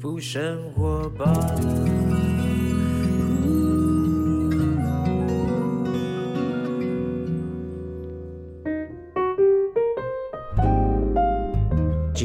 [0.00, 1.30] 福生活吧。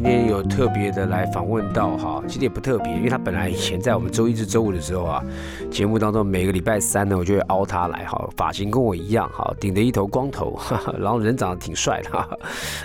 [0.06, 5.24] 天有特别的来访问到哈，其实也不特别，因为他本来以前在我们周一至周五的时候啊，
[5.72, 12.30] 节目当中每个礼拜三呢，我就会凹他来哈，发型跟我一样哈，顶着一头光头，哈哈，然后人长得挺帅的哈，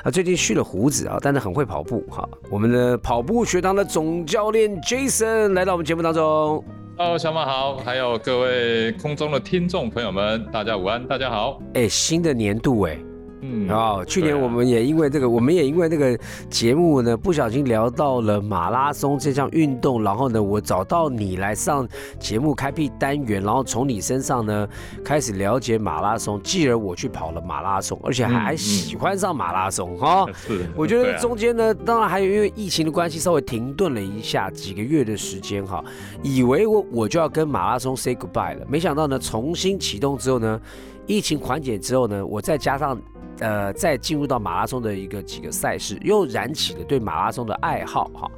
[0.02, 2.26] 他最近蓄了胡子啊，但是很会跑步哈。
[2.50, 6.64] 我们的跑步学堂的总教练 Jason 来到我们节目当中。
[6.96, 11.60] Hello，小马好，还有各位空中的听众朋友们，大家午安，大家好。
[11.74, 12.98] 哎，新的年度哎。
[13.42, 24.68] 嗯啊，去年我们也因为这个，我们也因为那个节目呢，不小心聊到了马拉松这项运动，然后呢，我找到你来上节目开辟单元，然后从你身上呢
[25.04, 30.26] 开始了解马拉松，继而我去跑了马拉松，而且还喜欢上马拉松哈。
[30.46, 35.82] 是，我觉得中间呢，当然还有因为疫情的关系，稍微停顿了一下几个月的时间哈，
[36.22, 40.60] 以为我我就要跟马拉松 say goodbye 了，没想到呢，重新启动之后呢，
[41.06, 43.00] 疫情缓解之后呢，我再加上。
[43.40, 48.30] 呃，再进入到马拉松的一个几个赛事，又燃起了对马拉松的爱好哈，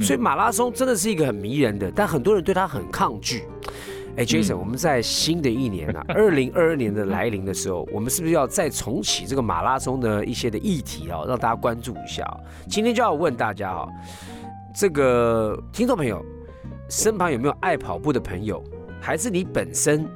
[0.00, 3.44] 所以马拉松真的是一个很迷人的，但很多人对它很抗拒。
[4.16, 12.38] 哎，Jason，我们在新的一年啊，二零二二年的来临的时候，我们是不是要再重启这个马拉松的一些的议题啊，让大家关注一下啊？
[12.68, 13.88] 今天就要问大家啊，
[14.72, 16.24] 这个听众朋友
[16.88, 18.62] 身旁有没有爱跑步的朋友，
[19.00, 20.08] 还是你本身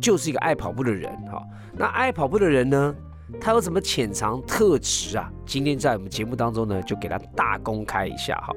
[0.00, 1.40] 就是一个爱跑步的人哈？
[1.76, 2.92] 那爱跑步的人呢？
[3.40, 5.30] 他有什么潜藏特质啊？
[5.46, 8.54] 今天在我们节目当中呢，就给他大公开一下哈。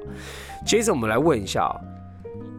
[0.66, 1.74] 接着我们来问一下，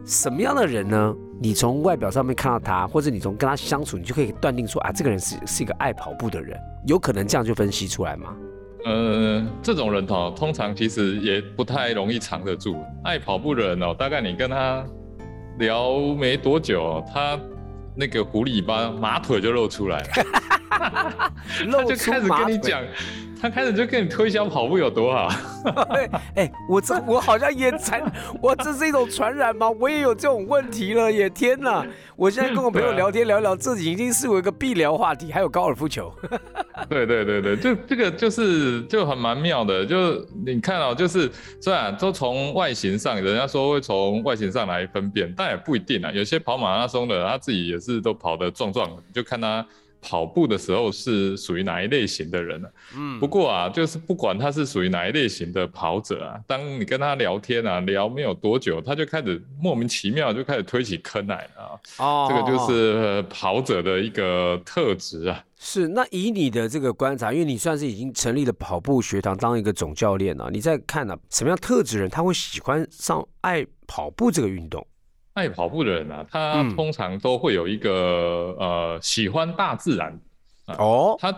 [0.04, 1.14] 什么样的人呢？
[1.42, 8.36] 你从外表上面看到他，或者你从跟他相处，你就可以断定说啊，这个人是是一个爱跑步的人，有可能这样就分析出来吗？
[8.84, 12.76] 呃，这种人哦，通常其实也不太容易藏得住。
[13.04, 14.84] 爱跑步的人哦，大概你跟他
[15.58, 17.38] 聊没多久，他
[17.94, 20.59] 那个狐狸般马腿就露出来了。
[20.70, 22.82] 他就开始跟你讲，
[23.40, 25.28] 他开始就跟你推销跑步有多好。
[26.36, 28.00] 哎，我这我好像也传，
[28.40, 29.68] 我这是一种传染吗？
[29.68, 31.28] 我也有这种问题了耶！
[31.28, 31.84] 天哪，
[32.16, 36.12] 我现在跟我朋友聊天聊聊，这已经是我一个必聊话题，还有高尔夫球。
[36.88, 40.14] 对对对对，就这个就是就很蛮妙的，就
[40.44, 46.10] 你看哦，就是虽然都从外形上，人家说会从外形上来分辨，但也不一定啊。
[46.12, 49.66] 有些跑马拉松的，他自己也是都跑得壮壮的，就看他。
[50.00, 52.68] 跑步的时候是属于哪一类型的人呢？
[52.96, 61.76] 嗯，不过啊，就是不管他是属于哪一类型的跑者啊，当你跟他聊天啊，聊没有多久，他就开始莫名其妙就开始推起坑来啊。
[61.98, 65.44] 哦，这个就是跑者的一个特质啊。
[65.62, 74.86] 是，那以你的这个观察，因为你算是已经成立了跑步学堂，当一个总教练了，你在看呢，什么样特质人他会喜欢上爱跑步这个运动？
[75.34, 80.18] 爱跑步的人啊，他通常都会有一个呃喜欢大自然
[80.78, 81.34] 哦，他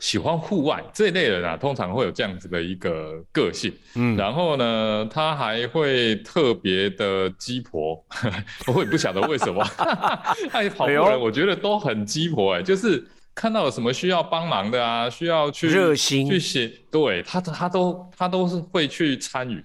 [0.00, 3.72] 喜欢户外这一类人啊，通常会有这样子的一个个性。
[3.94, 8.04] 嗯，然后呢，他还会特别的鸡婆，
[8.74, 9.62] 我也不晓得为什么。
[10.52, 19.64] 爱跑步人我觉得都很鸡婆哎，就是看到有什么需要帮忙的啊，需要去热心去写，对他他都他都是会去参与。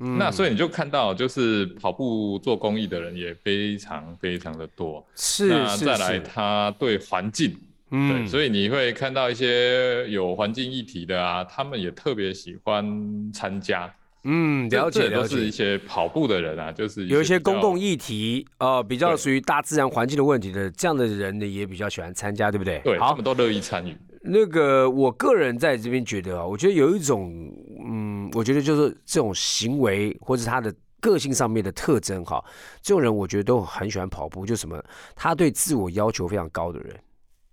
[0.00, 5.06] 那所以你就看到，就是跑步做公益的人也非常非常的多。
[5.14, 7.54] 是那再来，他对环境，
[7.90, 13.92] 嗯，所以你会看到一些有环境议题的啊，他们也特别喜欢参加。
[14.24, 15.36] 嗯，了解了解。
[15.36, 22.80] 是一些跑步的人啊，就是有一些公共议题，呃，比较属于大自然环境的问题的，这样的人呢，也比较喜欢参加，对不对？
[22.84, 23.96] 对，他们都乐意参与。
[24.22, 27.50] 那个，我个人在这边觉得啊，我觉得有一种，
[27.84, 32.44] 嗯，我觉得就是这种行为或者他的个性上面的特征哈，
[32.82, 34.82] 这种人我觉得都很喜欢跑步，就什么，
[35.14, 37.00] 他对自我要求非常高的人，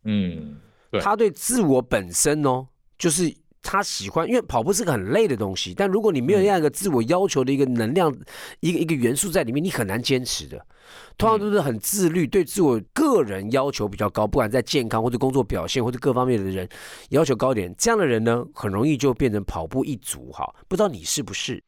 [0.04, 0.56] 嗯，
[1.02, 8.16] 他对自我本身哦，就是他喜欢，因为跑步是个很累的东西，但如果你没有这样一个自我要求的一个能量，
[8.62, 10.66] 一个一个元素在里面，你很难坚持的。
[11.18, 16.68] 通常都是很自律，对自我个人要求比较高，不管在健康或者工作表现或者各方面的人
[17.10, 20.48] 要求高点，这样的人呢，很容易就变成跑步一族哈。
[20.68, 21.62] 不知道你是不是？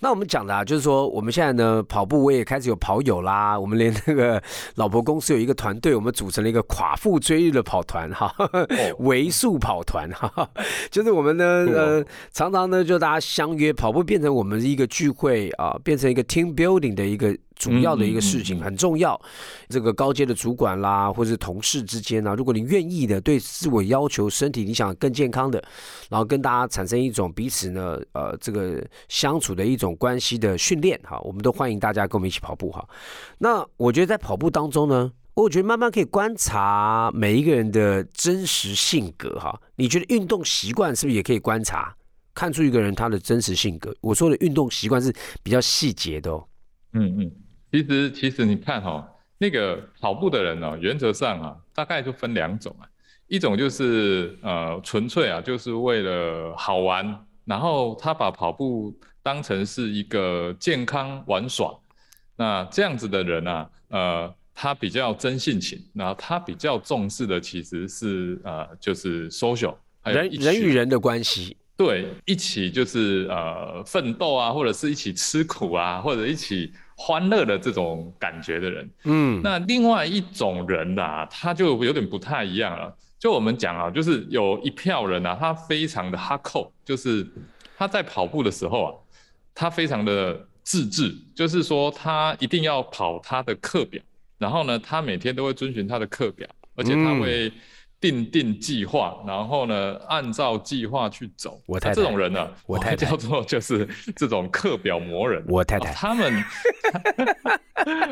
[0.00, 3.58] 那我们讲的啊，就是说我们现在呢跑步，我也开始有跑友啦。
[3.58, 4.42] 我们连那个
[4.76, 8.32] 老婆公司有一个团队，我们组成了一个寡妇追日的跑团哈，
[9.00, 10.48] 为数跑团哈，
[10.90, 17.36] 就是我们呢呃常常呢就大家相约跑步，变成我们一个聚会啊，变成一个 team building 的一个。
[17.58, 19.20] 主要的一个事情，很重要。
[19.68, 25.62] 这个高阶的主管啦，或者是同事之间啊，如果你愿意的，对自我要求身体你想更健康的，
[26.08, 32.88] 然后跟大家产生一种彼此呢，呃，这个相处的一种关系的训练哈，我们都欢迎大家跟我们一起跑步哈。
[33.38, 39.60] 那我觉得在跑步当中呢，我觉得慢慢可以观察每一个人的真实性格哈。
[39.76, 41.94] 你觉得运动习惯是不是也可以观察？
[42.34, 43.92] 看出一个人他的真实性格。
[44.00, 45.12] 我说的运动习惯是
[45.42, 46.44] 比较细节的哦。
[46.92, 47.32] 嗯嗯，
[47.70, 49.06] 其实其实你看哈，
[49.38, 52.88] 那个跑步的人呢，原则上啊，大概就分两种啊。
[53.26, 61.78] 一种就是呃纯粹啊，就是为了好玩，然后他把跑步当成是一个健康玩耍。
[62.36, 69.74] 那这样子的人啊，呃，他比较真性情，然后他比较重视的其实是呃，就是 social，
[70.04, 71.54] 人人与人的关系。
[71.76, 78.90] 对，一起就是呃奋斗啊，或者是一起吃苦啊，或者一起欢乐的这种感觉的人。
[79.04, 82.92] 嗯，那另外一种人呐，他就有点不太一样了。
[83.20, 87.24] 就我们讲啊，就是有一票人啊，他非常的哈扣，就是
[87.76, 88.90] 他在跑步的时候啊，
[89.54, 94.02] 他非常的自制，就是说他一定要跑他的课表，
[94.36, 97.50] 然后呢，他每天都会遵循他的课表，而且他会。
[98.00, 101.60] 定定计划，然后呢，按照计划去走。
[101.66, 105.44] 我太太这种人呢，我太太叫做就是 这种课表魔人。
[105.48, 106.44] 我太太他 们，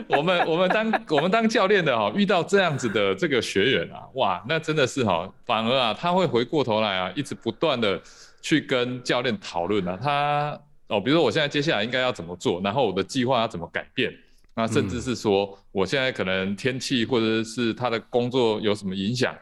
[0.09, 8.01] 我们我们当我们当教练的哈，遇到这样子的这个学员啊，哇，那真的是哈，反而啊，他会回过头来啊，一直不断的
[8.43, 14.13] 去跟教练讨论啊，他哦，比如说我现在接下来应该要怎么做，然后我的计划要怎么改变，
[14.55, 19.33] 那甚至是说我现在可能天气或者是他的工作有什么影响。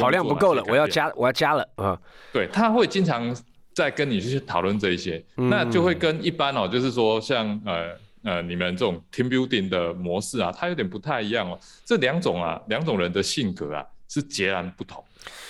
[0.00, 1.98] 跑量不够了，我要加，我要加了啊！
[2.32, 3.34] 对，他会经常
[3.74, 7.90] 在跟你去讨论这一些，那就会跟一般哦，就是说像呃
[8.22, 11.58] 呃你们这种 team building 的模式啊，它有点不太一样哦。
[11.84, 15.02] 这两种啊，两种人的性格啊是截然不同。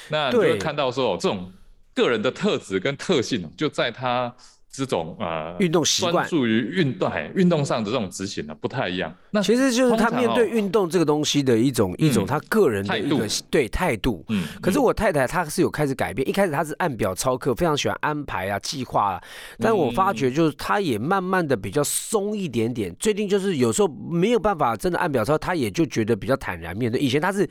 [0.09, 1.53] 那就会看到说，哦这种
[1.95, 4.35] 个人的特质跟特性就在他。
[4.71, 9.13] 这种呃运动习惯，专注于运动，运动上的这种执行呢，不太一样。
[9.31, 14.25] 那其实就是他面对运动这个东西的一种一种他个人的一个对态度。
[14.29, 14.45] 嗯。
[14.63, 19.23] 可是我太太她是有开始改变，一开始她是按表操课，非常喜欢安排啊计划啊。
[19.59, 22.95] 但我发觉就是她也慢慢的比较松一点点。
[22.99, 27.01] 最近就是有时候没有办法真的按表操，她也就觉得比较坦然面对。
[27.01, 27.49] 以前她是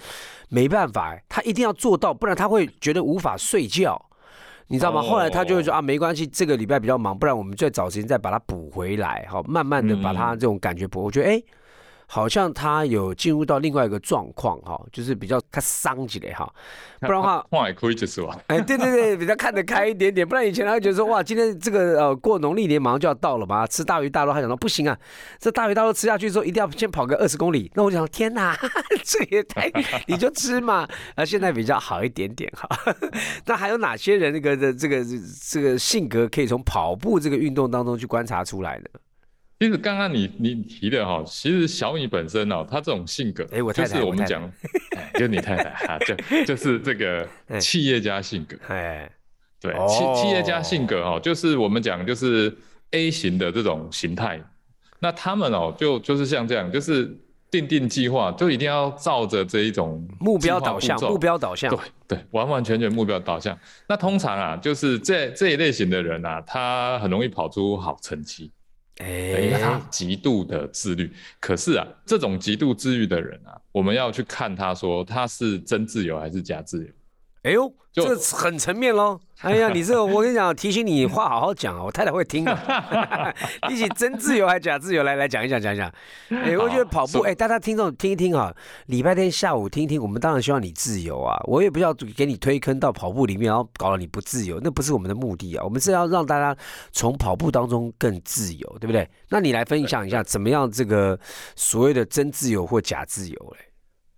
[0.48, 4.09] 没办法，她一定要做到，不然她会觉得无法睡觉。
[4.70, 5.02] 你知道吗？
[5.02, 11.04] 后来他就会说啊，没关系，这个礼拜比较忙，不然我们再找时间再把它补回来，好，慢慢的把它这种感觉补。
[11.04, 11.44] 我觉得哎。
[12.12, 16.52] 好像他有进入到另外一个状况哈，就是比较他伤起来哈，
[17.02, 18.36] 不然的话，话也可以就是吧。
[18.48, 24.98] 哎，对对对，比较看得开一点点，不然以前他会觉得说哇，今天这个呃过农历年马上就要到了嘛，吃大鱼大肉，他想说不行啊，
[25.38, 27.72] 这大鱼大肉吃下去之后，一定要先跑个二十公里。
[27.76, 28.58] 那我想天哪，
[29.06, 29.72] 这也太
[30.08, 30.88] 你就吃嘛。
[31.14, 32.68] 啊，现在比较好一点点哈。
[33.46, 35.06] 那还有哪些人那个的这个
[35.48, 38.86] 这个性格可以从跑步这个运动当中去观察出来呢？
[39.60, 44.50] 其实刚刚你你提的哈，其实小米本身哦，他这种性格，哎，我太太，就是我们讲，
[45.16, 47.28] 就你太太 哈，就就是这个
[47.60, 49.12] 企业家性格，哎，
[49.60, 52.56] 对，企企业家性格哦，就是我们讲就是
[52.92, 54.42] A 型的这种形态，
[55.00, 57.14] 那他们哦，就就是像这样，就是
[57.52, 63.60] 定定计划，就一定要照着这一种目标导向，目标导向，对对，完完全全目标导向。
[63.90, 68.50] 那通常啊，就是这这一类型的人啊，他很容易跑出好成绩。
[69.00, 76.90] 哎，他极度的自律，可是啊，这种极度自律的人啊，我们要去看他说他是真自由还是假自由。
[77.44, 79.18] 哎呦，这很层面喽！
[79.42, 83.34] 哎呀， 你这个我跟你讲，提醒你话好好讲啊，我太太会听啊。
[83.72, 85.90] 一起真自由还假自由，来来讲一讲，讲一讲。
[86.30, 88.54] 哎，我觉得跑步，哎，大家听众听一听啊，
[88.88, 96.54] 礼拜天下午听一听，我们当然希望你自由啊，我也不要给你推坑到跑步里面，然后搞得你不自由，那不是我们的目的啊，我们是要让大家
[96.92, 99.10] 从跑步当中更自由，对不对？
[99.30, 101.18] 那你来分享一下，怎么样这个
[101.56, 103.66] 所谓的真自由或假自由嘞？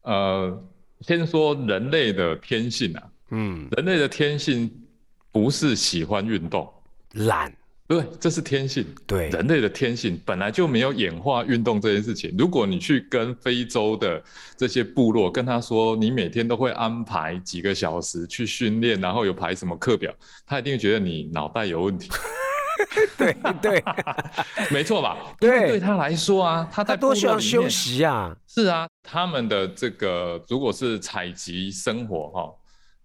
[0.04, 0.64] 呃，
[1.02, 3.04] 先说人类的天性啊。
[3.32, 4.70] 嗯，人类的天性
[5.32, 6.70] 不是喜欢运动，
[7.14, 7.54] 懒，
[7.88, 8.86] 对，这是天性。
[9.08, 12.36] 对，人类的天性本来就没有演化运动这件事情。
[12.38, 14.22] 如果你去跟非洲的
[14.58, 20.14] 这些部落跟他说，你每天都会安排几个小时去训练，然后有排什么课表，
[20.46, 22.10] 他一定会觉得你脑袋有问题。
[23.18, 23.84] 对 对，
[24.72, 25.18] 没错吧？
[25.40, 28.36] 对，对他来说啊，他在多需要休息啊。
[28.48, 32.56] 是啊，他们的这个如果是采集生活哈。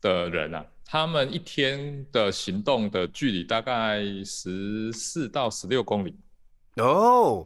[0.02, 6.14] 的人啊，他们一天的行动的距离大概十四到十六公里。
[6.76, 7.44] 哦，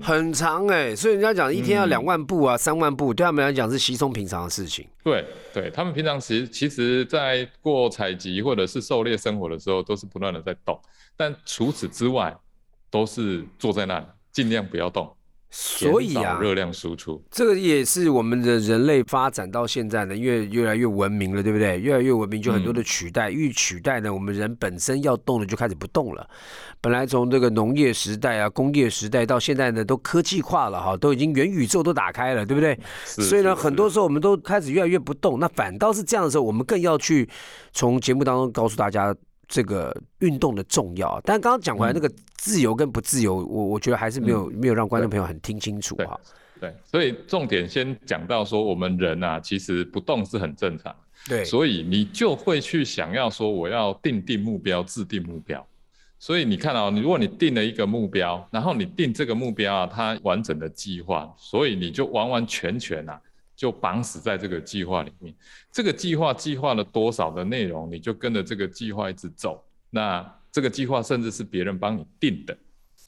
[0.00, 4.86] 很长哎，所以人家讲一天要两万步啊，三万步，对他们来讲是稀松平常的事情。
[5.02, 10.80] 对，对他们平常其实其实，在过采集或者是狩猎生活的时候，都是不断的在动，
[11.16, 12.36] 但除此之外，
[12.90, 15.12] 都是坐在那里，尽量不要动。
[15.54, 21.78] 所以啊，热量输出，这个也是我们的人类发展到现在呢，越越来越文明了，对不对？
[21.78, 26.26] 越来越文明，就很多的取代，越取代呢，我们人本身要动的就开始不动了。
[26.80, 32.78] 本来从这个农业时代啊、工业时代到现在呢，都科技化了哈，都已经元宇宙都打开了，对不对？
[33.04, 35.38] 所以呢，很多时候我们都开始越来越不动。
[35.38, 37.28] 那反倒是这样的时候，我们更要去
[37.74, 39.14] 从节目当中告诉大家。
[39.52, 46.18] 这个运动的重要，但刚刚讲回来那个自由跟不自由，我我觉得还是没有没有让观众朋友很听清楚哈。
[46.58, 50.96] 对，所以重点先讲到说，我们人啊，其实不动是很正常。
[51.28, 55.62] 对，所以你就会去想要说，我要定定目标，制定目标。
[56.18, 63.20] 所以你看啊，你如果你定了一个目标，然后你定这个目标啊，它完整的计划，所以你就完完全全啊。
[63.62, 65.32] 就绑死在这个计划里面，
[65.70, 69.64] 这个计划计划了多少的内容，你就跟着这个计划一直走。
[69.88, 72.58] 那这个计划甚至是别人帮你定的，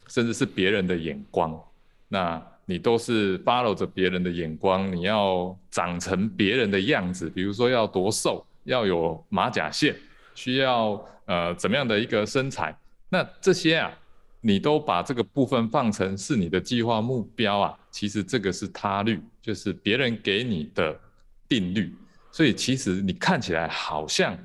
[0.06, 1.61] 甚至是别人的眼光，
[2.06, 9.92] 那你都是 follow 着别人的眼光，你要长成别人的样子，比如说要多瘦，要有马甲线，
[10.37, 12.73] 需要呃怎么样的一个身材，
[13.08, 13.90] 那这些啊。
[14.47, 21.01] 你都把这个部分放成是你的计划目标啊，其实这个是他律，就是别人给你的
[21.49, 21.97] 定律，
[22.31, 24.37] 所以其实你看起来好像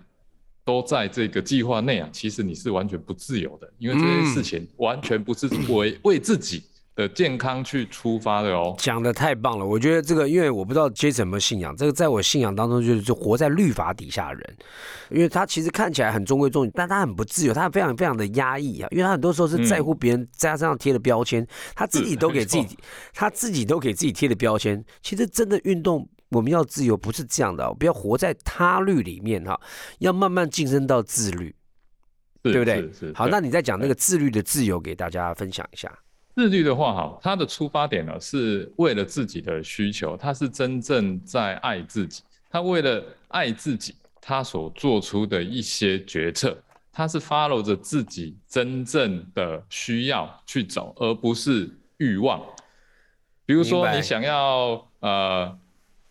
[0.64, 6.64] 都在这个计划内啊，其实你是完全不自由的，因为这些事情完全不是为为自己。
[7.00, 9.66] 的健康去出发的哦，讲的太棒了！
[9.66, 14.58] 我觉得这个，因为我不知道 Jason 有没有信仰，这个在我信仰当中就是就活在律法底下的人，
[15.10, 22.78] 因为他其实看起来很中规中矩，但他很不自由，他非常非常的压抑啊，因为他很多时候是在乎别人在他身上贴的标签，他自己都给自己，
[23.14, 24.84] 他自己都给自己贴的标签。
[25.02, 29.58] 其实真的运动，我们要自由不是这样的，不要活在他律里面哈，
[30.00, 31.56] 要慢慢晋升到自律，
[32.44, 32.92] 对不对？
[33.16, 35.90] 好，那你再讲那个自律的自由给大家分享一下。
[36.40, 46.58] 自律的话，哈，他的出发点呢是为了自己的需求，他是真正在爱自己，他为了爱自己，他所做出的一些决策，
[46.94, 52.42] 他是 follow 着自己真正的需要去走，而不是欲望。
[53.46, 55.60] 比如说，你想要呃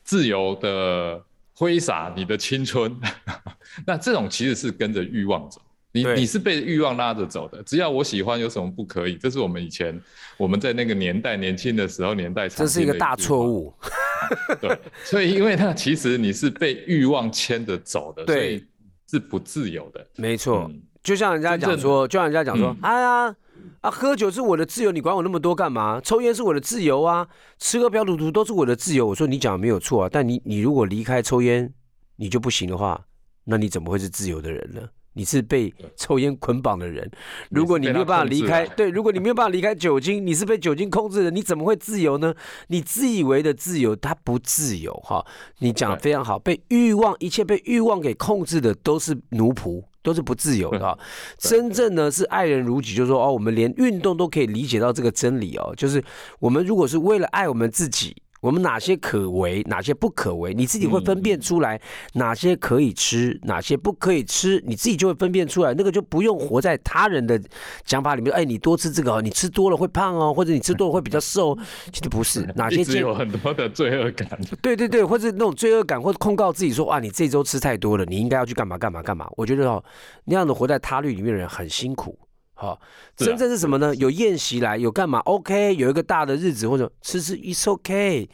[0.02, 2.94] 自由的挥洒你的青春，
[3.87, 5.62] 那这种其实是跟着欲望走。
[6.02, 9.16] 你你是被欲望拉着走的，只要我喜欢，有什么不可以？
[9.16, 9.98] 这是我们以前
[10.36, 13.72] 我们在那个年代年轻的时候年代，这是一个大错误。
[14.60, 18.62] 对，所以因为它其实你是被欲望牵着走的，所以
[19.08, 20.06] 是不自由的。
[20.16, 20.70] 没错，
[21.02, 23.34] 就像人家讲说，就像人家讲说，哎呀
[23.80, 26.00] 啊，喝酒是我的自由，你管我那么多干嘛？
[26.02, 27.26] 抽烟是我的自由啊，
[27.58, 29.06] 吃喝嫖赌毒都是我的自由。
[29.06, 31.72] 我说你讲的没有错啊，但你你如果离开抽烟，
[32.16, 33.00] 你就不行的话，
[33.44, 34.82] 那你怎么会是自由的人呢？
[35.14, 37.10] 你是被抽烟捆绑的人，
[37.50, 42.32] 如果你没有办法离开，对，如果你没有办法离开酒精，你是被酒精控制的，你怎么会自由呢？
[42.68, 45.24] 你自以为的自由，它不自由哈。
[45.58, 50.98] 你讲的非常好，被欲望，一切被欲望给控制的都是奴仆，都是不自由的。
[51.38, 56.00] 真正呢是爱人如己，就是说哦，我们连运动都可以理解到这个真理哦，就是
[56.38, 58.16] 我们如果是为了爱我们自己。
[58.40, 61.80] 我们哪些可为，哪些不可为，你自己会分辨出来。
[62.14, 65.75] 哪些可以吃，哪些不可以吃，你自己就会分辨出来。
[65.75, 67.40] 那个就不用活在他人的
[67.85, 68.33] 想法里面。
[68.33, 71.57] 哎，你多吃这个，你吃多了会胖哦，或者你吃多了会比较瘦。
[71.92, 74.28] 其实不是，哪些有很多的罪恶感。
[74.62, 79.28] 对对对，或者那种罪恶感，或者控告自己说，哇，你这周吃太多了，你应该要去干嘛干嘛干嘛。
[79.37, 79.83] 我觉得哦，
[80.25, 82.16] 那样的活在他律里面的人很辛苦。
[82.60, 82.80] 好，
[83.16, 83.94] 真正是什么呢？
[83.94, 88.28] 有宴席来，有干嘛？OK，有一个大的日子，或者吃吃，It's OK。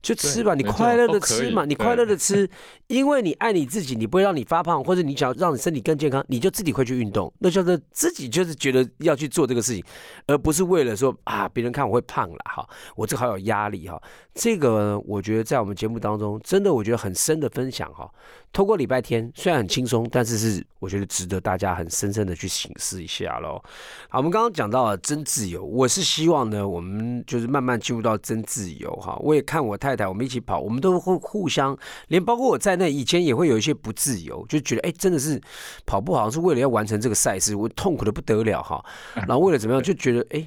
[0.00, 2.48] 就吃吧，你快乐的吃嘛，你快乐的吃，
[2.86, 9.84] 因为你爱你自己，你不会让你发胖，或者你想要让你身体更健康，你就自己会去运动，那叫做自己就是觉得要去做这个事情，
[10.26, 14.00] 而不是为了说啊别人看我会胖了哈，我这好有压力哈，
[14.34, 18.08] 这个我觉得在我们节目当中真的我觉得很深的分享哈，
[18.52, 23.60] 透过礼拜天虽然很轻松，但是是我觉得值得大家很深深的去醒思一下喽。
[24.08, 29.88] 好，我们刚刚讲到了真自由，我是希望呢，我们就是慢慢进入到真自由哈，我也看我太。
[29.88, 31.74] 太太，我们一起跑，我们都会互相，
[32.08, 35.40] 连包括我在内，以前也会有一些不自由，就觉得哎，真的是
[35.86, 38.84] 跑步好像是为了要完成这个赛事，我痛苦的不得了哈。
[39.26, 40.46] 然后为了怎么样，就觉得哎，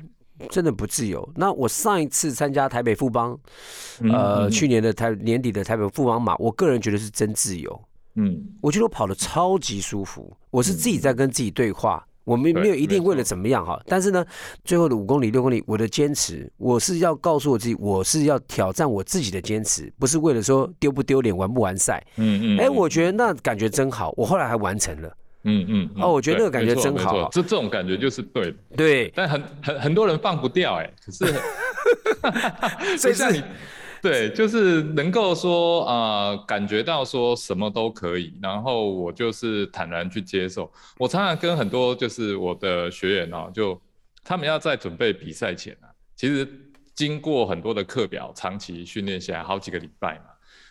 [0.51, 1.27] 真的不自由。
[1.35, 3.35] 那我上一次参加台北富邦，
[4.13, 7.81] 呃，去年的台年底的台北富邦马，我个人觉得是真自由。
[8.15, 12.05] 嗯，我觉得我跑的超级舒服，我是自己在跟自己对话。
[12.23, 14.23] 我们对没有一定为了怎么样哈，但是呢，
[14.63, 22.01] 最后的五公里、六公里，我的坚持，我是要告诉我自己，我是要挑战我自己的坚持，不是为了说丢不丢脸、完不完赛。
[22.17, 25.07] 嗯嗯，哎，嗯我觉得那感觉真好，我后来还完成了。
[25.43, 31.25] 嗯嗯嗯哦我觉得那个感觉真好这这种感觉就是对的，对，但很很很多人放不掉哎、可是
[32.99, 33.43] 所以是不像你，
[34.03, 40.71] 对，就是能够说啊、感觉到说什么都可以，然后我就是坦然去接受。
[40.97, 43.79] 我常常跟很多就是我的学员哦，就
[44.23, 46.47] 他们要在准备比赛前啊，其实
[46.95, 50.25] 经过很多的课表，长期训练下来好几个礼拜嘛。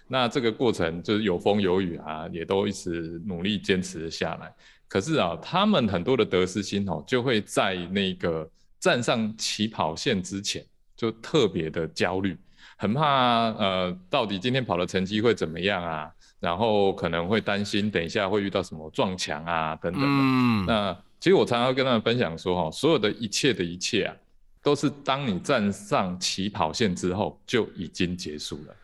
[0.08, 4.52] 那这个过程就是有风有雨啊，也都一直努力坚持下来。
[4.88, 12.36] 可是啊，他们很多的得失心哦，就会在那个站上起跑线之前就特别的焦虑，
[12.76, 16.10] 很怕呃，到底今天跑的成绩会怎么样啊？
[16.38, 20.08] 然后可能会担心等一下会遇到什么撞墙啊等等的。
[20.08, 24.14] 嗯，那其实我常常跟他们分享说，哈，所有的一切的一切啊，
[24.62, 28.74] 都是当你站上起跑线之后就已经结束了。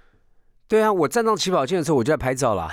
[0.68, 2.68] 对啊，我站上起跑线的时候，我就在拍照啦。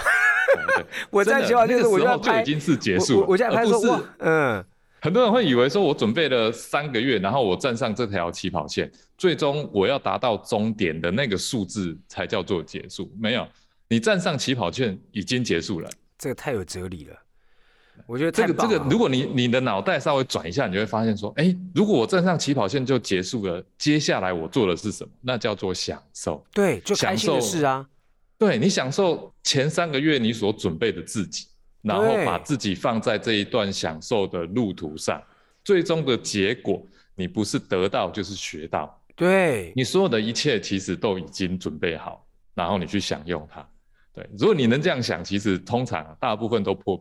[1.09, 4.65] 我站起跑线的时候，我就在拍，就已经是结束了，我我就在拍而不是说哇，嗯，
[5.03, 13.11] 很多人会以为说，我准备了三个月，然后我站上这条起跑线，最终我要达到终点的那个数字才叫做结束。
[13.19, 13.45] 没有，
[13.89, 15.89] 你站上起跑线已经结束了。
[16.17, 17.17] 这个太有哲理了。
[18.07, 25.11] 我觉得这个这个如果你你的脑袋稍微转一下，你就会发现说，哎，如果我站上起跑线就结束了，接下来我做的是什么？
[25.19, 26.41] 那叫做享受。
[26.53, 27.85] 对，就开心的享受事啊。
[28.37, 31.47] 对你享受前三个月你所准备的自己，
[31.83, 35.21] 然后把自己放在这一段享受的路途上，
[35.63, 36.83] 最终的结果，
[37.15, 42.25] 你不是得到就是学到，对，你所有的一切其实都已经准备好，
[42.55, 43.63] 然后你去享用它。
[44.13, 46.99] 对，如果你能这样想，其实通常大部分都破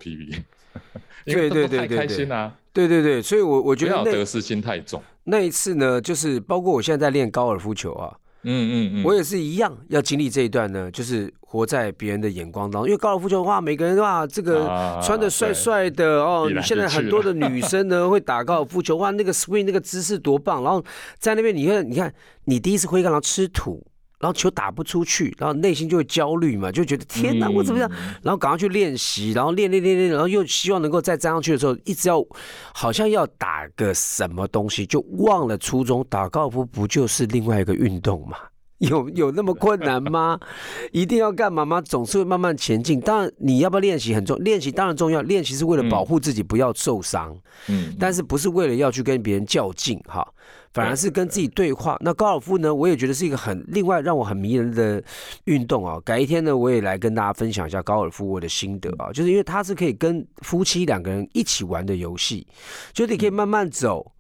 [1.25, 5.03] 因为对对对对对开心啦、对对对，所以我我觉得不要得失心太重。
[5.25, 12.89] 那一次呢，就是包括我现在在练高尔夫球啊，嗯嗯嗯，我也是一样要经历这一段呢，就是活在别人的眼光当中。
[12.89, 20.85] 因为高尔夫球哇，每个人哇，这个啊穿的帅帅的哦，你现在很多的女生呢会打高尔夫球，哇，那个 swing 那个姿势多棒，然后
[21.19, 22.13] 在那边你看，你看
[22.45, 23.85] 你第一次挥杆然后吃土。
[24.23, 27.91] 然后球打不出去，然后内心就会焦虑嘛，就觉得天哪，我怎么样？
[27.93, 32.25] 嗯然后赶快去练习，然后练练练练，然后又希望能够再站上去的时候，一直要
[32.73, 36.07] 好像要打个什么东西，就忘了初衷。
[36.09, 38.37] 打高尔夫不就是另外一个运动吗？
[38.79, 40.39] 有有那么困难吗？
[40.91, 41.81] 一定要干嘛吗？
[41.81, 43.01] 总是会慢慢前进。
[43.01, 45.23] 当然，你要不要练习很重，练习当然重要。
[45.23, 47.37] 练习是为了保护自己不要受伤，
[47.69, 50.27] 嗯，但是不是为了要去跟别人较劲哈，
[50.73, 51.97] 反而是跟自己对话。
[52.01, 55.03] 那高尔夫呢，我也觉得是一个很另外让我很迷人的
[55.45, 56.01] 运动啊。
[56.05, 62.47] 改一天呢，我也来跟大家分享一下高尔夫我的心得啊，就是因为它是可以跟夫妻两个人一起玩的游戏，
[62.93, 64.13] 就你可以慢慢走。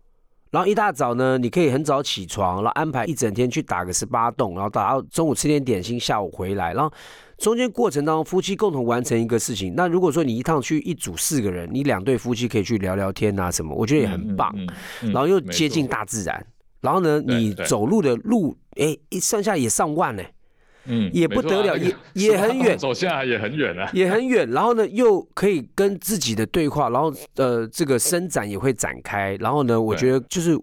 [0.51, 6.93] 然后一大早呢，你可以很早起床，然后安排一整天去打个十八洞，然后打到中午吃点点心，下午回来，然后
[7.43, 9.75] 中间过程当中夫妻共同完成一个事情。
[9.77, 14.55] 那如果说你一趟去一组四个人，你两对夫妻可以去聊聊天啊什么，我觉得也很棒。
[14.57, 14.69] 嗯，嗯
[15.03, 16.47] 嗯然后又接近大自然，
[16.81, 20.23] 然后呢，你走路的路，哎，一剩下也上万呢，
[20.87, 23.91] 嗯，也不得了那个也也很远 走下来也很远啊。
[23.93, 30.57] 也很远，然后呢，又可以跟自己的对话，然后呃，这个伸展也会展开，然后呢，我对觉得就是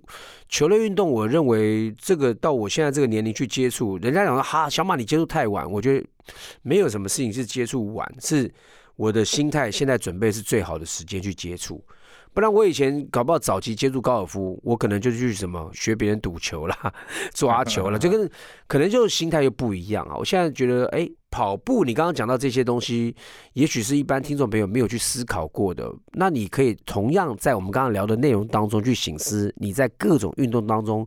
[0.47, 6.05] 球类运动，我认为这个到我现在这个年龄去接触，人家讲说哈，小马你接触太晚，我觉得
[6.61, 8.51] 没有什么事情是接触晚，是
[8.95, 11.83] 我的心态现在准备是最好的时间去接触。
[12.31, 16.93] 不然我以前搞不好早期接触高尔夫，我可能就去什么学别人赌球啦、
[17.33, 18.29] 抓球了， 就跟
[18.67, 20.15] 可能就心态又不一样啊。
[20.15, 23.15] 我现在觉得，哎，跑步你刚刚讲到这些东西，
[23.53, 25.91] 也许是一般听众朋友没有去思考过的。
[26.13, 31.05] 那你可以同样在我们刚刚聊的内容当中去醒思，你在各种运动当中。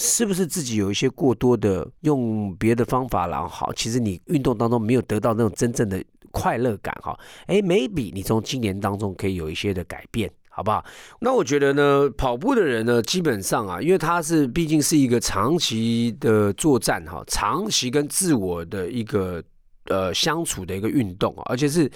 [0.00, 7.18] 是不是自己有一些过多的用别的方法，然后好，其实你运动当中没有得到那种真正的快乐感哈？
[7.46, 10.30] 哎，maybe 你从今年当中可以有一些的改变。
[10.50, 10.84] 好不好？
[11.20, 19.40] 那我觉得呢，跑步的人呢，基本上啊，因为他是毕竟是一个长期的作战哈，长期跟自我的一个
[19.84, 21.88] 呃相处的一个运动啊，而且是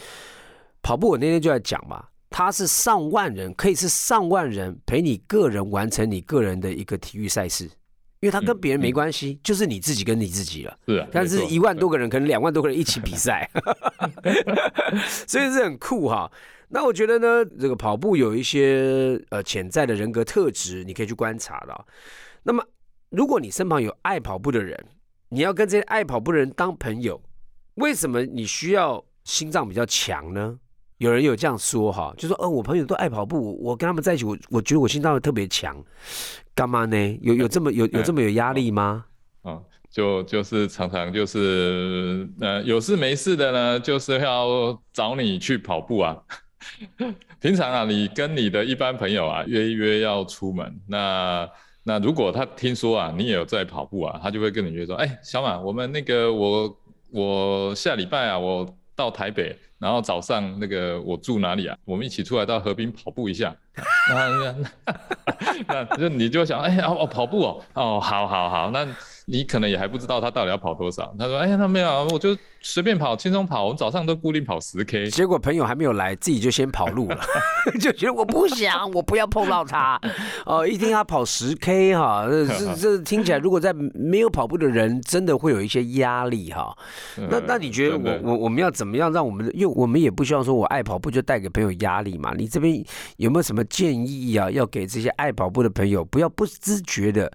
[0.80, 1.08] 跑步。
[1.08, 7.68] 我那天就在讲嘛，他是上万人，可以是上万人陪你个人完成你个人的一个体育赛事，
[8.22, 10.78] 因为他跟别人没关系，就是你自己跟你自己了。
[10.86, 13.50] 是啊，但是一万多个人，可能两万多个人一起比赛，
[15.26, 16.30] 所以是很酷哈。
[16.68, 21.84] 那我觉得呢，这个跑步有一些呃潜在的人格特质，你可以去观察的。
[22.44, 22.64] 那么，
[23.10, 24.86] 如果你身旁有爱跑步的人，
[25.30, 27.20] 你要跟这些爱跑步的人当朋友，
[27.74, 30.60] 为什么你需要心脏比较强呢？
[31.02, 35.76] 有人有这样说哈，就说，呃，我朋友都爱跑步，我跟他们在一起，我我觉得我心脏会特别强，
[36.54, 37.18] 干嘛呢？
[37.20, 39.04] 有有这么有有这么有压力吗？
[39.42, 39.58] 啊，
[39.90, 46.16] 就就是常常就是呃有事没事的呢，就是要找你去跑步啊。
[47.42, 51.48] 平常啊，你跟你的一般朋友啊约一约要出门，那
[51.82, 56.78] 那如果他听说啊你也有在跑步啊，他就会跟你约说，哎，小马，我们那个我
[57.10, 58.64] 我下礼拜啊，我
[59.02, 63.54] 到台北，然后早上那个我住哪里啊，我们一起出来到河滨跑步一下。
[64.08, 64.54] 那
[65.66, 68.86] 那那就你就想，哎哦哦跑步哦，哦好好好，那。
[69.26, 71.14] 你可能也还不知道他到底要跑多少。
[71.18, 73.64] 他说：“哎呀，他没有，我就随便跑，轻松跑。
[73.64, 77.18] 我们早上都固定跑十 K。”结果朋友还没有来，自己就先跑路了，
[77.80, 80.00] 就觉得我不想，我不要碰到他。
[80.44, 86.76] 哦，一听他跑十 K 哈，这 这听起来，如果在没有跑步的人，真的会有一些压力哈。
[87.30, 89.48] 那那你觉得我我我们要怎么样让我们？
[89.54, 92.32] 因为我们也不希望说我爱跑步就带给朋友压力嘛。
[92.36, 92.84] 你这边
[93.18, 94.50] 有没有什么建议啊？
[94.50, 97.30] 要给这些爱跑步的朋友，不要不自觉的。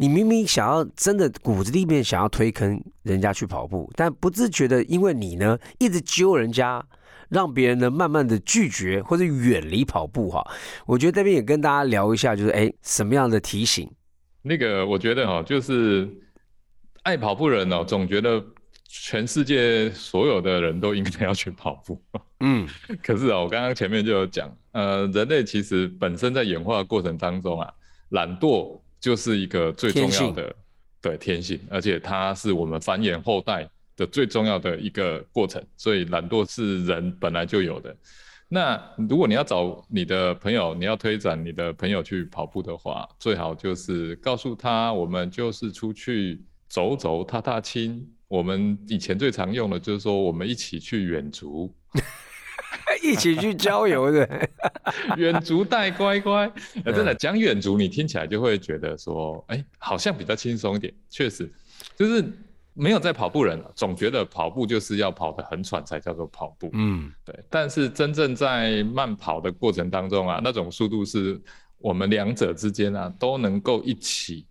[0.00, 6.82] 你明明想要真的骨子里面想要推坑人家去跑步，但不自觉的，因为你呢一直揪人家，
[7.28, 10.42] 让别人呢慢慢的拒绝或者远离跑步哈。
[10.86, 13.90] 我觉得这边也跟大家聊一下，就是哎什么样的提醒？
[14.40, 16.08] 那个我觉得哈，就是
[17.02, 18.42] 爱跑步人哦，总觉得
[18.88, 22.02] 全世界所有的人都应该要去跑步。
[22.40, 22.66] 嗯，
[23.02, 27.70] 可是啊，我刚刚前面就有讲，呃，人类其实本身在演化过程当中啊，
[28.08, 28.80] 懒惰。
[29.00, 30.54] 就是一个最重要的
[31.00, 37.96] 对天性，而且它是我们繁衍后代的最重要的一个过程，所以懒惰是人本来就有的。
[38.52, 48.06] 那如果你要找你的朋友，你要推展你的朋友去跑步的话，最好就是告诉他，我们就是出去走走、踏踏青。
[48.26, 51.72] 我们以前最常用的就是说，我们一起去远足。
[53.02, 54.48] 一起去郊游的，
[55.16, 56.50] 远足带乖乖。
[56.84, 60.92] 真的讲远足，你听起来就会觉得说，哎，好像比较轻松一点。
[61.08, 61.50] 确实，
[61.96, 62.24] 就是
[62.74, 66.70] 没有在跑步人了，总觉得跑步就是要跑得很喘才叫做跑步。
[66.72, 67.38] 嗯，对。
[67.48, 71.40] 但是真正在慢跑的过程当中啊，那种速度是
[71.78, 74.46] 我们两者之间啊都能够一起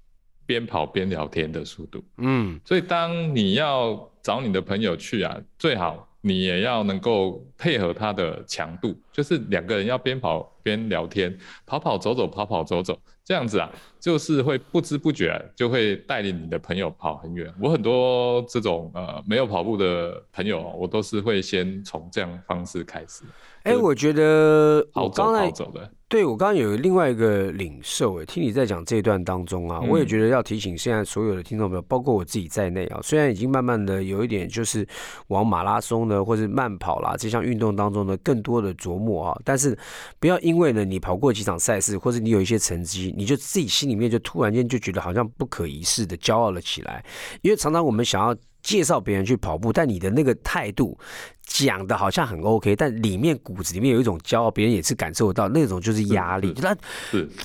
[0.46, 2.04] 边跑边聊天的速度。
[2.18, 6.09] 嗯，所以当你要找你的朋友去啊，最好。
[6.22, 17.54] 你也要能够配合他的强度，就是两个人要边跑边聊天，跑跑走走，跑跑走走，这样子啊，就是会不知不觉就会带领你的朋友跑很远。
[17.62, 23.24] 我很多这种呃没有跑步的朋友，我都是会先从这样方式开始。
[23.64, 25.90] 哎，我觉得跑走跑走的。
[26.10, 34.86] 对我刚刚有另外一个领受，哎，听你在讲这一段当中啊，我也觉得要提醒现在所有的听众朋友，包括我自己在内啊，虽然已经慢慢的有一点就是
[35.28, 39.78] 往马拉松呢，或是慢跑啦这项运动当中呢，更多的琢磨啊，但是
[40.20, 47.06] 不要因为呢你跑过几场赛事，或者你有一些成绩，你就自己心里面就突然间就觉得好像不可一世的骄傲了起来，
[47.44, 48.36] 因为常常我们想要。
[48.62, 50.98] 介绍别人去跑步，但你的那个态度
[51.44, 56.54] 讲的好像很 OK，但里面骨子里面有一种骄傲，别人也是感受到那种就是压力。
[56.62, 56.76] 那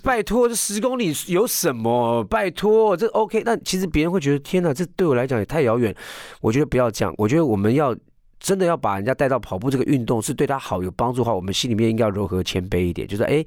[0.02, 2.22] 拜托，这十公里有什么？
[2.24, 3.42] 拜托，这 OK。
[3.44, 5.94] 但其实别人会觉得，天哪，这对我来讲也太遥远。
[6.40, 7.14] 我觉得不要这样。
[7.16, 7.96] 我觉得我们要
[8.40, 13.42] 真的要把人家带到跑步这个运动是对他好有帮助的话，我们心里面应该要柔和谦卑一点，就是哎，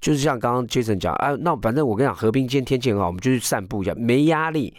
[0.00, 4.74] 就是像刚刚 Jason 讲，啊，那反正我跟你讲，河滨今天天气很好，我们就去散步一下，没压力。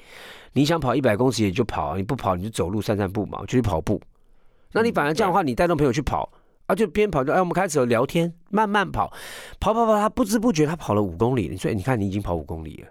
[0.54, 4.00] 你想跑一百公尺也就跑，你不跑你就走路散散步嘛，就去跑步。
[4.72, 6.32] 那你反而这样的话，你带动朋友去跑
[6.66, 9.12] 啊，就边跑就哎，我们开始聊天，慢慢跑，
[9.60, 11.56] 跑跑跑，他不知不觉他跑了五公里。
[11.58, 12.88] 所以你看，你已经跑五公里了。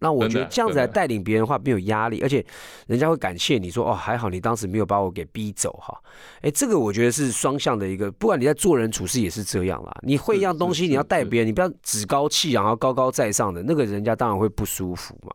[0.00, 2.44] 那我觉得这样子来带领别人的话没有压力，而且
[2.86, 5.92] 人家会感谢你说哦，还好你当时没有把我给逼走哈。
[6.40, 9.98] 哎，这个我觉得是双向的一个，不管你在做人处事也是这样啦。
[10.02, 15.32] 你会一样东西，你要带别人，你不要趾高气扬，然后高高在上的那个人家当然会不舒服嘛。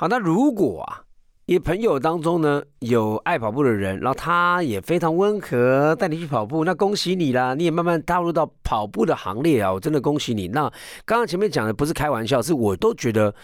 [0.00, 1.02] 好，那如果啊，
[1.46, 10.46] 你朋友当中呢有爱跑步的人，然后他也非常温和，带你去跑步，那恭喜你啦，你也慢慢踏入到跑步的行列啊，我真的恭喜你。
[10.46, 10.72] 那
[11.04, 13.34] 刚刚前面讲的不是开玩笑，是我都觉得，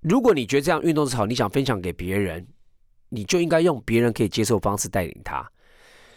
[0.00, 2.44] 如果你觉得这样运动是好，你想分享给别人，
[3.10, 5.48] 你就应该用别人可以接受方式带领他。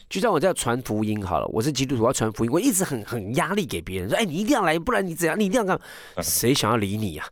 [0.10, 5.40] 就像我在传福音好了，我是基督徒要传福音，我一直很很压力给别人说，哎，你一定要来，不然你怎样？
[5.40, 5.80] 你一定要干？
[6.24, 7.24] 谁想要理你呀？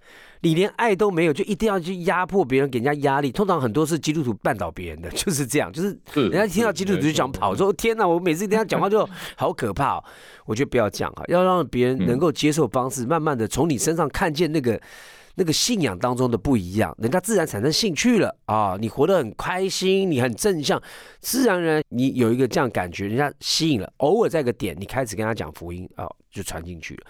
[0.42, 3.32] 你连爱都没有，就一定要去压迫别人，给人家压力。
[3.32, 5.72] 通常很多是基督徒绊倒别人的， 就是这样。
[5.72, 10.04] 就是人家听到基督徒就想跑，说天哪，我每次听他讲话就好可怕。
[10.46, 14.82] 我觉得不要讲啊，要让别人能够接受方式，慢慢的从你身上看见那个
[15.36, 18.76] 那个信仰当中的不一样，人家自然产生兴趣了啊！
[18.80, 20.82] 你活得很开心，你很正向，
[21.20, 23.94] 自然而然你有一个这样感觉，人家吸引了。
[23.98, 27.04] 偶尔在一个点，你开始跟他讲福音啊，就传进去了。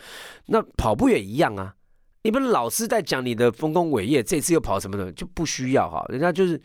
[0.46, 1.74] 那跑步也一样啊，
[2.24, 6.06] 你不是老是在讲你的丰功伟业，这次又跑什么的，就不需要哈。
[6.10, 6.62] 人家就是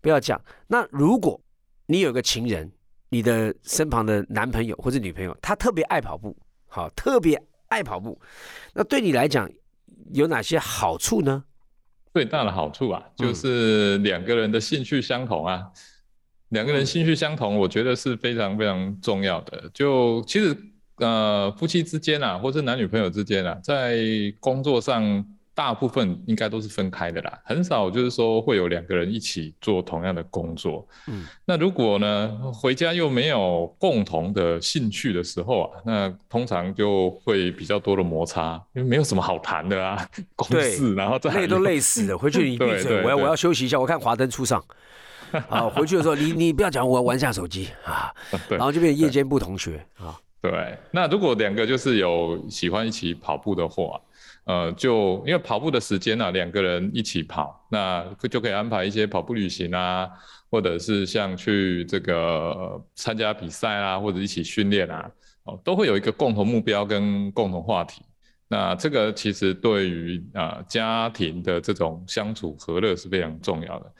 [0.00, 0.40] 不要讲。
[0.68, 1.40] 那如果
[1.86, 2.70] 你有个情人，
[3.08, 6.36] 你的身旁的男朋友或者女朋友，他特别爱跑步，
[6.68, 8.20] 好，特别爱跑步，
[8.74, 9.50] 那对你来讲。
[10.12, 11.44] 有哪些好处呢？
[12.12, 15.62] 最大的好处啊，就是两个人的兴趣相同啊。
[16.50, 19.70] 两个人兴趣相同，我觉得是非常非常重要的。
[19.72, 20.54] 就其实
[20.96, 23.98] 呃，夫妻之间啊，或是男女朋友之间啊，在
[24.40, 25.24] 工作上。
[25.56, 30.84] 大部分应该都是分开的啦，很少就是说会有两个人一起做同样的工作。
[31.06, 44.60] 嗯，那如果呢回家又没有共同的兴趣的时候啊，那通常就会比较多的摩擦，因为没有什么好谈的啊，公事，然后再累都累死了，回去你 闭嘴，我要我要休息一下，我看华灯初上。
[45.48, 48.12] 啊，回去的时候你你不要讲，我玩下手机啊，
[48.50, 50.18] 然后就变夜间部同学啊。
[50.44, 53.98] 对，那如果两个就是有喜欢一起跑步的话。
[54.46, 60.06] 呃，就因为跑步的时间呢，两个人一起跑，那就可以安排一些跑步旅行啊，
[60.50, 65.10] 或者是像去这个参加比赛啊，或者一起训练啊，
[65.44, 68.02] 哦，都会有一个共同目标跟共同话题。
[68.46, 73.90] 那这个其实对于啊家庭的这种相处和乐是非常重要的。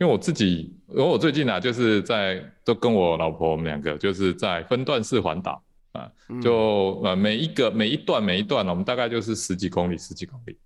[0.00, 5.62] 因为我自己，因为我最近啊，就是在都跟我老婆我们两个就是在分段式环岛。
[6.38, 10.56] 啊，就呃每一个每一段每一段呢，我们大概就是十几公里十几公里，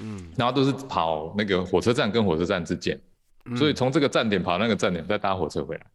[0.00, 2.98] 嗯，然后都是跑那个火车站跟火车站之间，
[3.56, 5.86] 所以从这个站点跑那个站点再搭火车回来，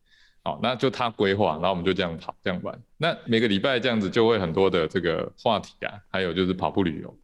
[0.44, 2.80] 好，那就他规划，然后我们就这样跑这样玩。
[2.98, 7.18] 那每个礼拜这样子就会很多的这个话题啊，还有就是跑步旅游，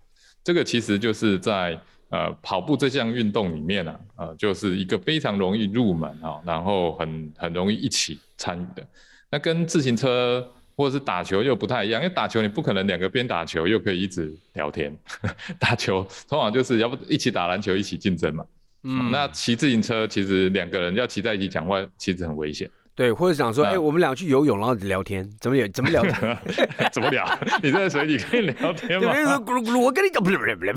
[0.43, 1.79] 这个其实就是在
[2.09, 8.85] 呃跑步这项运动里面呢，呃就是一个非常容易入门啊，然后很很容易一起参与的。
[9.29, 10.45] 那跟自行车。
[10.75, 14.95] 或者是打球又不太一样，因为打球你不可能两个边打球又可以一直聊天，
[15.59, 18.45] 打球通常就是要不一起打篮球一起竞争嘛。
[18.83, 22.69] 嗯，那骑自行车其实两个人要骑在一起讲话，其实很危险。
[22.95, 25.67] 对，或者想说，哎，我们俩去游泳，然后聊天，怎么也？
[25.67, 26.01] 怎么聊？
[26.93, 27.27] 怎么聊？
[27.61, 29.11] 你在水里可以聊天 吗？
[29.45, 30.73] 咕噜咕噜，我跟你讲，不是不是不是，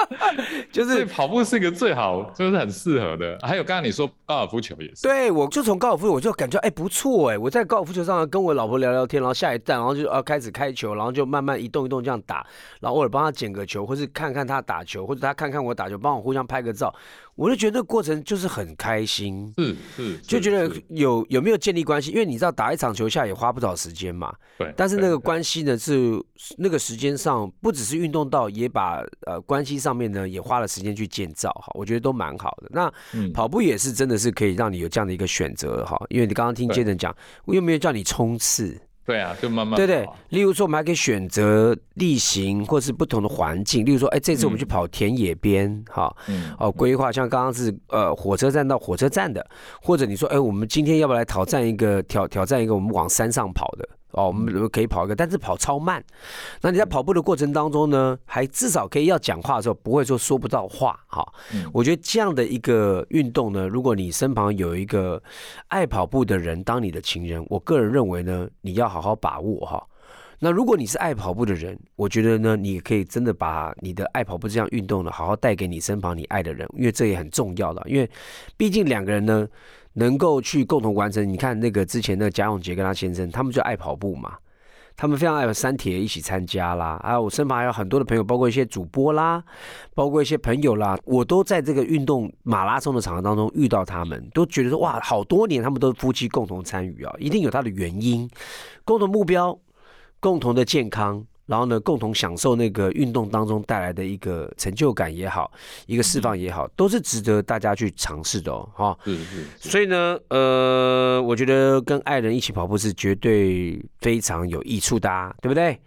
[0.72, 3.38] 就是跑步是一个最好，就是很适合的。
[3.42, 5.02] 还有刚刚你说高尔夫球也是。
[5.02, 12.46] 对，我就从高尔夫，我就感觉哎不错哎，我在高尔夫球上跟我老婆聊聊天，然后下一站，然后就啊开始开球，然后就慢慢一动一动这样打，
[12.80, 16.94] 然后偶尔帮他捡个球，或是看看他打球，或者他看看我打球，帮我互相拍个照。
[17.36, 24.72] 我就觉得过程就是很开心，嗯嗯，就觉得有有没有建立关系，因为你知道打一场球下也花不少时间嘛，对。
[24.76, 26.18] 但是那个关系呢是
[26.56, 32.68] 那个时间上不只是运动到，也把呃关系上面呢也花了时间去建造哈，我觉得都蛮好的。
[32.70, 32.92] 那
[33.34, 38.74] 跑步也是真的是可以让你有这样的一个选择哈，因为你刚刚听杰森讲，我又没有叫你冲刺。
[39.06, 40.04] 对啊，就慢慢对对。
[40.30, 43.84] 例如说，我们还可以选择地形或是不同的环境。
[43.84, 46.12] 例如说，哎，这次我们去跑田野边，哈，
[46.58, 49.48] 哦，规划像刚刚是呃火车站到火车站的，
[49.80, 53.88] 或者你说，哎，我们今天要不要来挑战一个挑挑战一个我们往山上跑的？
[54.16, 56.02] 哦，我们可以跑一个，但是跑超慢。
[56.62, 61.22] 那你在跑步的过程当中呢，还至少可以要讲话的时候不会说说不到话哈。
[61.70, 65.22] 我觉得这样的一个运动呢，如果你身旁有一个
[65.68, 69.86] 爱跑步的人当你的情人，我个人认为呢，你要好好把握哈。
[70.38, 77.82] 那如果你是爱跑步的人，我觉得呢，你可以真的把你的爱跑步这项运动呢，好好带给你身旁你爱的人，因为这也很重要了。
[77.86, 78.10] 因为
[78.56, 79.46] 毕竟两个人呢。
[79.96, 84.36] 能够去共同完成，你看那个之前那个贾永杰跟他先生，他们就爱跑步嘛，
[84.94, 89.42] 他们非常爱山铁一起参加啦，啊我身旁还有很多的朋友，包括一些主播啦，
[89.94, 98.28] 包括一些朋友啦，我都在这个运动马拉松的场合当中遇到他们，都觉得说哇，好多年他们都夫妻共同参与啊，一定有他的原因，
[98.84, 99.58] 共同目标，
[100.20, 101.26] 共同的健康。
[101.46, 105.50] 然后呢，共同享受那个运动当中带来的一个成就感也好，
[105.86, 108.98] 一个释放也好，都是值得大家去尝试的哦，哈。
[109.04, 109.44] 嗯嗯。
[109.58, 115.80] 所以呢，呃，我觉得跟爱人一起跑步是绝对非常有益处的，对不对？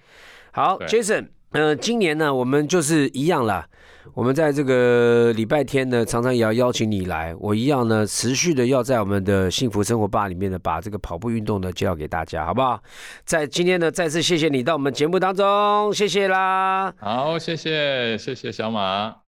[0.51, 3.67] 好，Jason，呃，今年呢，我们就是一样了。
[4.13, 12.81] 我们在这个礼拜天呢，常常也要邀请你来，我一样呢，持续的要在我们的幸福生活吧里面呢，把这个跑步运动呢介绍给大家，好不好？
[13.23, 16.93] 在今天呢，再次谢谢你到我们节目当中，谢谢啦。
[16.99, 19.19] 好，谢谢，谢谢小马。